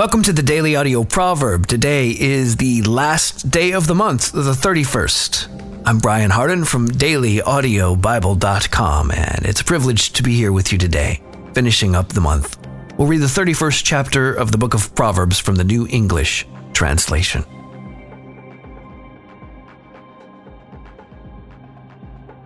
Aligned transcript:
Welcome 0.00 0.22
to 0.22 0.32
the 0.32 0.42
Daily 0.42 0.76
Audio 0.76 1.04
Proverb. 1.04 1.66
Today 1.66 2.08
is 2.08 2.56
the 2.56 2.80
last 2.84 3.50
day 3.50 3.72
of 3.72 3.86
the 3.86 3.94
month, 3.94 4.32
the 4.32 4.52
31st. 4.52 5.82
I'm 5.84 5.98
Brian 5.98 6.30
Hardin 6.30 6.64
from 6.64 6.88
dailyaudiobible.com, 6.88 9.10
and 9.10 9.44
it's 9.44 9.60
a 9.60 9.64
privilege 9.64 10.14
to 10.14 10.22
be 10.22 10.34
here 10.34 10.52
with 10.52 10.72
you 10.72 10.78
today, 10.78 11.20
finishing 11.52 11.94
up 11.94 12.08
the 12.08 12.22
month. 12.22 12.56
We'll 12.96 13.08
read 13.08 13.20
the 13.20 13.26
31st 13.26 13.84
chapter 13.84 14.32
of 14.32 14.52
the 14.52 14.56
book 14.56 14.72
of 14.72 14.94
Proverbs 14.94 15.38
from 15.38 15.56
the 15.56 15.64
New 15.64 15.86
English 15.90 16.46
Translation. 16.72 17.44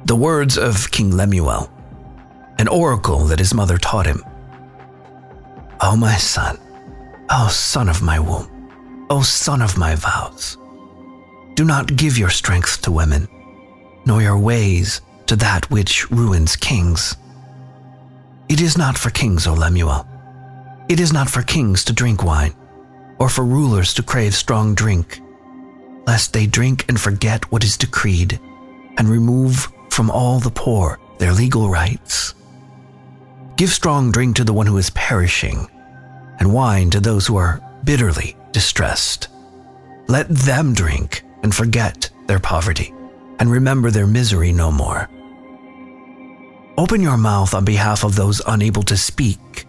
The 0.07 0.17
words 0.17 0.59
of 0.59 0.91
King 0.91 1.17
Lemuel, 1.17 1.71
an 2.59 2.67
oracle 2.67 3.21
that 3.27 3.39
his 3.39 3.55
mother 3.55 3.79
taught 3.79 4.07
him. 4.07 4.25
O 5.81 5.95
my 5.95 6.17
son, 6.17 6.59
O 7.31 7.49
son 7.49 7.89
of 7.89 8.03
my 8.03 8.19
womb, 8.19 9.07
O 9.09 9.23
son 9.23 9.63
of 9.63 9.79
my 9.79 9.95
vows, 9.95 10.59
do 11.55 11.65
not 11.65 11.97
give 11.97 12.19
your 12.19 12.29
strength 12.29 12.83
to 12.83 12.91
women, 12.91 13.29
nor 14.05 14.21
your 14.21 14.39
ways 14.39 15.01
to 15.27 15.37
that 15.37 15.71
which 15.71 16.11
ruins 16.11 16.55
kings. 16.55 17.17
It 18.51 18.61
is 18.61 18.77
not 18.77 18.99
for 18.99 19.09
kings, 19.09 19.47
O 19.47 19.55
Lemuel. 19.55 20.07
It 20.91 21.01
is 21.01 21.15
not 21.15 21.31
for 21.31 21.41
kings 21.43 21.83
to 21.85 21.95
drink 21.95 22.23
wine, 22.23 22.55
or 23.19 23.31
for 23.31 23.45
rulers 23.45 23.95
to 23.95 24.03
crave 24.03 24.35
strong 24.35 24.75
drink, 24.75 25.21
lest 26.07 26.35
they 26.35 26.47
drink 26.47 26.85
and 26.89 27.01
forget 27.01 27.51
what 27.51 27.65
is 27.65 27.79
decreed, 27.79 28.39
and 28.99 29.09
remove 29.09 29.73
from 29.89 30.11
all 30.11 30.41
the 30.41 30.51
poor 30.51 30.99
their 31.19 31.33
legal 31.33 31.71
rights. 31.71 32.35
Give 33.57 33.71
strong 33.71 34.13
drink 34.13 34.37
to 34.37 34.45
the 34.45 34.53
one 34.53 34.67
who 34.67 34.77
is 34.77 34.91
perishing 34.91 35.71
and 36.39 36.53
wine 36.53 36.91
to 36.91 37.01
those 37.01 37.27
who 37.27 37.37
are 37.37 37.61
bitterly 37.85 38.37
distressed. 38.53 39.29
Let 40.09 40.29
them 40.29 40.75
drink 40.75 41.23
and 41.43 41.55
forget 41.55 42.11
their 42.27 42.39
poverty 42.39 42.93
and 43.39 43.51
remember 43.51 43.91
their 43.91 44.07
misery 44.07 44.53
no 44.53 44.71
more. 44.71 45.09
Open 46.77 47.01
your 47.01 47.17
mouth 47.17 47.55
on 47.55 47.65
behalf 47.65 48.05
of 48.05 48.17
those 48.17 48.43
unable 48.47 48.83
to 48.85 48.97
speak, 48.97 49.67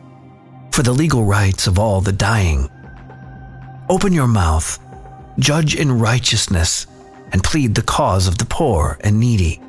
for 0.72 0.82
the 0.82 0.94
legal 0.94 1.24
rights 1.24 1.68
of 1.68 1.78
all 1.78 2.02
the 2.02 2.12
dying. 2.12 2.70
Open 3.90 4.12
your 4.12 4.28
mouth, 4.28 4.80
judge 5.38 5.76
in 5.76 6.00
righteousness, 6.00 6.88
and 7.32 7.44
plead 7.44 7.76
the 7.76 7.84
cause 7.84 8.28
of 8.28 8.38
the 8.38 8.46
poor 8.46 8.98
and 9.02 9.20
needy. 9.20 9.62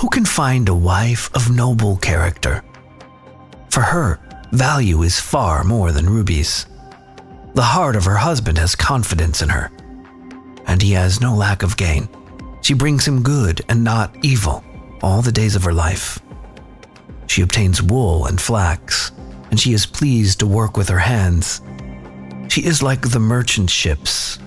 Who 0.00 0.08
can 0.10 0.24
find 0.24 0.68
a 0.68 0.74
wife 0.74 1.34
of 1.34 1.50
noble 1.50 1.96
character? 1.96 2.62
For 3.70 3.80
her, 3.80 4.20
value 4.52 5.02
is 5.02 5.20
far 5.20 5.64
more 5.64 5.92
than 5.92 6.08
rubies. 6.08 6.66
The 7.54 7.62
heart 7.62 7.96
of 7.96 8.04
her 8.04 8.16
husband 8.16 8.58
has 8.58 8.74
confidence 8.74 9.42
in 9.42 9.48
her, 9.48 9.70
and 10.66 10.80
he 10.80 10.92
has 10.92 11.20
no 11.20 11.34
lack 11.34 11.62
of 11.62 11.76
gain. 11.76 12.08
She 12.62 12.74
brings 12.74 13.06
him 13.06 13.22
good 13.22 13.62
and 13.68 13.84
not 13.84 14.14
evil 14.22 14.64
all 15.02 15.22
the 15.22 15.32
days 15.32 15.56
of 15.56 15.64
her 15.64 15.72
life. 15.72 16.18
She 17.26 17.42
obtains 17.42 17.82
wool 17.82 18.26
and 18.26 18.40
flax, 18.40 19.12
and 19.50 19.60
she 19.60 19.72
is 19.72 19.86
pleased 19.86 20.40
to 20.40 20.46
work 20.46 20.76
with 20.76 20.88
her 20.88 20.98
hands. 20.98 21.60
She 22.48 22.64
is 22.64 22.82
like 22.82 23.10
the 23.10 23.20
merchant 23.20 23.70
ships. 23.70 24.38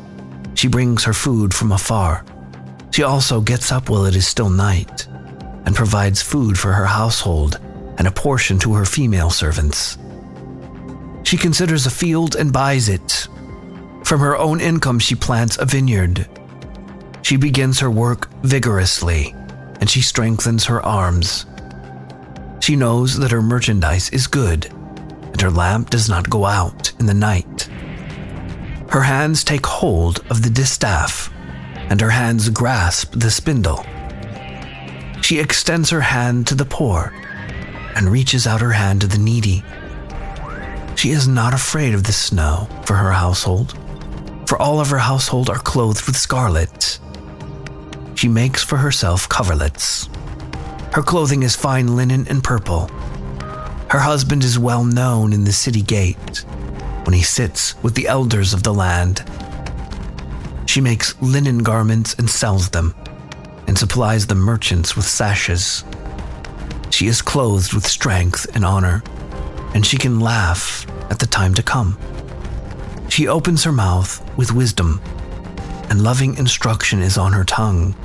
She 0.55 0.67
brings 0.67 1.03
her 1.03 1.13
food 1.13 1.53
from 1.53 1.71
afar. 1.71 2.25
She 2.91 3.03
also 3.03 3.39
gets 3.39 3.71
up 3.71 3.89
while 3.89 4.05
it 4.05 4.15
is 4.15 4.27
still 4.27 4.49
night 4.49 5.07
and 5.65 5.75
provides 5.75 6.21
food 6.21 6.57
for 6.57 6.73
her 6.73 6.85
household 6.85 7.59
and 7.97 8.07
a 8.07 8.11
portion 8.11 8.59
to 8.59 8.73
her 8.73 8.85
female 8.85 9.29
servants. 9.29 9.97
She 11.23 11.37
considers 11.37 11.85
a 11.85 11.91
field 11.91 12.35
and 12.35 12.51
buys 12.51 12.89
it. 12.89 13.27
From 14.03 14.19
her 14.19 14.37
own 14.37 14.59
income, 14.59 14.99
she 14.99 15.15
plants 15.15 15.57
a 15.57 15.65
vineyard. 15.65 16.27
She 17.21 17.37
begins 17.37 17.79
her 17.79 17.91
work 17.91 18.29
vigorously, 18.41 19.33
and 19.79 19.89
she 19.89 20.01
strengthens 20.01 20.65
her 20.65 20.85
arms. 20.85 21.45
She 22.59 22.75
knows 22.75 23.17
that 23.19 23.31
her 23.31 23.41
merchandise 23.41 24.09
is 24.09 24.27
good, 24.27 24.65
and 24.65 25.39
her 25.39 25.51
lamp 25.51 25.89
does 25.89 26.09
not 26.09 26.29
go 26.29 26.45
out 26.45 26.91
in 26.99 27.05
the 27.05 27.13
night. 27.13 27.69
Her 28.89 29.01
hands 29.01 29.43
take 29.43 29.65
hold 29.65 30.19
of 30.29 30.41
the 30.41 30.49
distaff, 30.49 31.31
and 31.75 32.01
her 32.01 32.09
hands 32.09 32.49
grasp 32.49 33.13
the 33.15 33.31
spindle. 33.31 33.85
She 35.21 35.39
extends 35.39 35.89
her 35.91 36.01
hand 36.01 36.47
to 36.47 36.55
the 36.55 36.65
poor 36.65 37.13
and 37.95 38.09
reaches 38.09 38.47
out 38.47 38.61
her 38.61 38.71
hand 38.71 39.01
to 39.01 39.07
the 39.07 39.17
needy. 39.17 39.63
She 40.95 41.11
is 41.11 41.27
not 41.27 41.53
afraid 41.53 41.93
of 41.93 42.03
the 42.03 42.13
snow 42.13 42.67
for 42.85 42.95
her 42.95 43.11
household, 43.11 43.77
for 44.47 44.61
all 44.61 44.79
of 44.79 44.89
her 44.89 44.99
household 44.99 45.49
are 45.49 45.59
clothed 45.59 46.05
with 46.05 46.15
scarlet. 46.15 46.99
She 48.15 48.27
makes 48.27 48.63
for 48.63 48.77
herself 48.77 49.27
coverlets. 49.27 50.07
Her 50.93 51.01
clothing 51.01 51.43
is 51.43 51.55
fine 51.55 51.95
linen 51.95 52.27
and 52.27 52.43
purple. 52.43 52.87
Her 53.89 53.99
husband 53.99 54.43
is 54.43 54.59
well 54.59 54.83
known 54.83 55.33
in 55.33 55.43
the 55.43 55.53
city 55.53 55.81
gate 55.81 56.45
when 57.05 57.13
he 57.13 57.23
sits 57.23 57.81
with 57.81 57.95
the 57.95 58.07
elders 58.07 58.53
of 58.53 58.63
the 58.63 58.73
land. 58.73 59.23
She 60.67 60.81
makes 60.81 61.19
linen 61.21 61.59
garments 61.59 62.13
and 62.13 62.29
sells 62.29 62.69
them, 62.69 62.93
and 63.67 63.77
supplies 63.77 64.27
the 64.27 64.35
merchants 64.35 64.95
with 64.95 65.05
sashes. 65.05 65.83
She 66.91 67.07
is 67.07 67.21
clothed 67.21 67.73
with 67.73 67.87
strength 67.87 68.45
and 68.53 68.63
honor, 68.63 69.01
and 69.73 69.85
she 69.85 69.97
can 69.97 70.19
laugh 70.19 70.85
at 71.09 71.19
the 71.19 71.25
time 71.25 71.53
to 71.55 71.63
come. 71.63 71.97
She 73.09 73.27
opens 73.27 73.63
her 73.63 73.71
mouth 73.71 74.21
with 74.37 74.53
wisdom, 74.53 75.01
and 75.89 76.03
loving 76.03 76.37
instruction 76.37 77.01
is 77.01 77.17
on 77.17 77.33
her 77.33 77.43
tongue. 77.43 77.95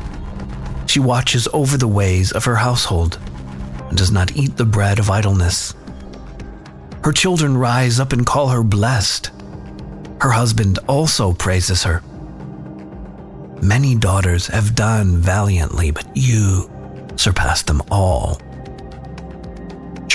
She 0.87 1.01
watches 1.01 1.47
over 1.53 1.77
the 1.77 1.89
ways 1.89 2.33
of 2.33 2.45
her 2.45 2.57
household 2.57 3.19
and 3.89 3.99
does 3.99 4.11
not 4.11 4.37
eat 4.37 4.57
the 4.57 4.65
bread 4.65 4.99
of 4.99 5.11
idleness. 5.11 5.75
Her 7.05 7.13
children 7.13 7.57
rise 7.57 8.01
up 8.01 8.13
and 8.13 8.25
call 8.25 8.49
her 8.49 8.63
blessed. 8.63 9.31
Her 10.21 10.31
husband 10.31 10.79
also 10.89 11.33
praises 11.33 11.83
her. 11.85 12.03
Many 13.63 13.95
daughters 13.95 14.47
have 14.49 14.75
done 14.75 15.19
valiantly, 15.19 15.91
but 15.91 16.07
you 16.15 16.71
surpass 17.17 17.63
them 17.63 17.83
all. 17.91 18.41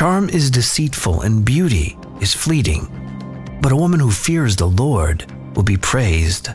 Charm 0.01 0.29
is 0.29 0.49
deceitful 0.49 1.21
and 1.21 1.45
beauty 1.45 1.95
is 2.21 2.33
fleeting, 2.33 2.87
but 3.61 3.71
a 3.71 3.75
woman 3.75 3.99
who 3.99 4.09
fears 4.09 4.55
the 4.55 4.65
Lord 4.65 5.31
will 5.55 5.61
be 5.61 5.77
praised. 5.77 6.49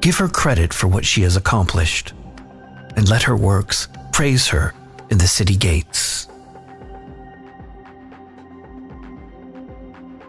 Give 0.00 0.16
her 0.18 0.28
credit 0.28 0.72
for 0.72 0.86
what 0.86 1.04
she 1.04 1.22
has 1.22 1.36
accomplished, 1.36 2.12
and 2.94 3.08
let 3.08 3.24
her 3.24 3.36
works 3.36 3.88
praise 4.12 4.46
her 4.46 4.74
in 5.10 5.18
the 5.18 5.26
city 5.26 5.56
gates. 5.56 6.28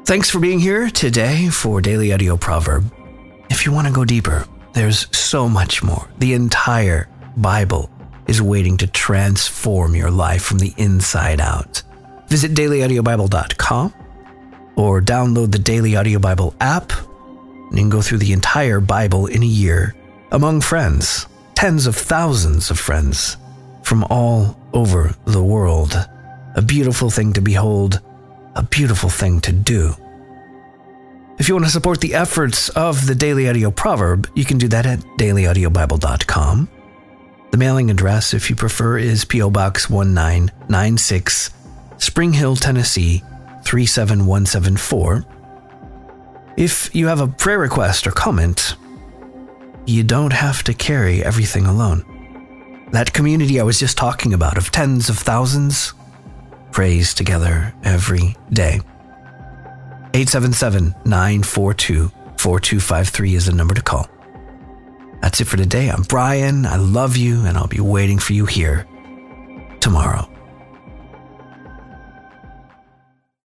Thanks 0.05 0.31
for 0.31 0.39
being 0.39 0.57
here 0.57 0.89
today 0.89 1.49
for 1.49 1.81
Daily 1.81 2.11
Audio 2.11 2.35
Proverb. 2.35 2.91
If 3.51 3.63
you 3.63 3.71
want 3.71 3.85
to 3.85 3.93
go 3.93 4.05
deeper, 4.05 4.47
there's 4.73 5.15
so 5.15 5.47
much 5.47 5.83
more. 5.83 6.09
The 6.17 6.33
entire 6.33 7.07
Bible 7.37 7.91
is 8.27 8.41
waiting 8.41 8.77
to 8.77 8.87
transform 8.87 9.95
your 9.95 10.11
life 10.11 10.43
from 10.43 10.59
the 10.59 10.73
inside 10.77 11.39
out. 11.39 11.81
Visit 12.27 12.53
dailyaudiobible.com 12.53 13.93
or 14.75 15.01
download 15.01 15.51
the 15.51 15.59
Daily 15.59 15.95
Audio 15.95 16.19
Bible 16.19 16.53
app 16.59 16.91
and 17.69 17.77
you 17.77 17.83
can 17.83 17.89
go 17.89 18.01
through 18.01 18.19
the 18.19 18.33
entire 18.33 18.79
Bible 18.79 19.27
in 19.27 19.43
a 19.43 19.45
year 19.45 19.95
among 20.31 20.61
friends, 20.61 21.27
tens 21.55 21.87
of 21.87 21.95
thousands 21.95 22.69
of 22.69 22.79
friends 22.79 23.37
from 23.83 24.03
all 24.05 24.57
over 24.73 25.15
the 25.25 25.43
world. 25.43 25.93
A 26.55 26.61
beautiful 26.61 27.09
thing 27.09 27.33
to 27.33 27.41
behold, 27.41 28.01
a 28.55 28.63
beautiful 28.63 29.09
thing 29.09 29.41
to 29.41 29.51
do. 29.51 29.93
If 31.37 31.49
you 31.49 31.55
want 31.55 31.65
to 31.65 31.71
support 31.71 31.99
the 31.99 32.13
efforts 32.13 32.69
of 32.69 33.05
the 33.07 33.15
Daily 33.15 33.49
Audio 33.49 33.71
Proverb, 33.71 34.29
you 34.35 34.45
can 34.45 34.57
do 34.57 34.69
that 34.69 34.85
at 34.85 34.99
dailyaudiobible.com. 35.17 36.69
The 37.55 37.59
mailing 37.59 37.89
address, 37.89 38.33
if 38.33 38.49
you 38.49 38.55
prefer, 38.57 38.97
is 38.97 39.23
P.O. 39.23 39.49
Box 39.49 39.89
1996, 39.89 41.51
Spring 41.99 42.33
Hill, 42.33 42.57
Tennessee 42.57 43.23
37174. 43.63 45.25
If 46.57 46.93
you 46.93 47.07
have 47.07 47.21
a 47.21 47.29
prayer 47.29 47.59
request 47.59 48.07
or 48.07 48.11
comment, 48.11 48.75
you 49.85 50.03
don't 50.03 50.33
have 50.33 50.63
to 50.63 50.73
carry 50.73 51.23
everything 51.23 51.65
alone. 51.65 52.89
That 52.91 53.13
community 53.13 53.61
I 53.61 53.63
was 53.63 53.79
just 53.79 53.97
talking 53.97 54.33
about 54.33 54.57
of 54.57 54.69
tens 54.69 55.07
of 55.07 55.17
thousands 55.17 55.93
prays 56.73 57.13
together 57.13 57.73
every 57.85 58.35
day. 58.51 58.81
877 60.13 60.93
942 61.05 62.11
4253 62.37 63.35
is 63.35 63.45
the 63.45 63.53
number 63.53 63.73
to 63.73 63.81
call. 63.81 64.09
That's 65.35 65.49
it 65.49 65.51
for 65.51 65.57
today. 65.57 65.89
I'm 65.89 66.03
Brian. 66.03 66.65
I 66.65 66.77
love 66.77 67.17
you, 67.17 67.43
and 67.43 67.57
I'll 67.57 67.67
be 67.67 67.81
waiting 67.81 68.19
for 68.19 68.31
you 68.31 68.45
here 68.45 68.87
tomorrow. 69.81 70.29